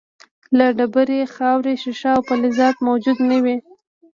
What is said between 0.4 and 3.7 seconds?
لکه ډبرې، خاورې، شیشه او فلزات موجود نه وي.